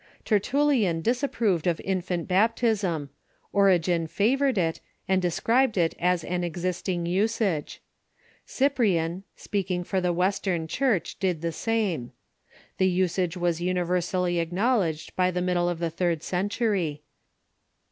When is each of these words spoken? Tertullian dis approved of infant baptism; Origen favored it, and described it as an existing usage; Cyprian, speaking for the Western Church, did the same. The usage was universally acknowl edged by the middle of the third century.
Tertullian 0.25 1.01
dis 1.03 1.21
approved 1.21 1.67
of 1.67 1.79
infant 1.81 2.27
baptism; 2.27 3.11
Origen 3.53 4.07
favored 4.07 4.57
it, 4.57 4.79
and 5.07 5.21
described 5.21 5.77
it 5.77 5.93
as 5.99 6.23
an 6.23 6.43
existing 6.43 7.05
usage; 7.05 7.83
Cyprian, 8.43 9.25
speaking 9.35 9.83
for 9.83 10.01
the 10.01 10.11
Western 10.11 10.65
Church, 10.65 11.19
did 11.19 11.41
the 11.43 11.51
same. 11.51 12.13
The 12.79 12.89
usage 12.89 13.37
was 13.37 13.61
universally 13.61 14.43
acknowl 14.43 14.89
edged 14.89 15.15
by 15.15 15.29
the 15.29 15.39
middle 15.39 15.69
of 15.69 15.77
the 15.77 15.91
third 15.91 16.23
century. 16.23 17.03